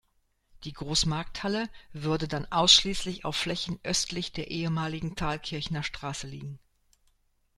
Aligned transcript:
Die 0.63 0.73
Großmarkthalle 0.73 1.69
würde 1.93 2.27
dann 2.27 2.51
ausschließlich 2.51 3.23
auf 3.23 3.35
Flächen 3.35 3.79
östlich 3.83 4.31
der 4.31 4.49
ehemaligen 4.49 5.15
Thalkirchner 5.15 5.83
Straße 5.83 6.25
liegen. 6.25 6.57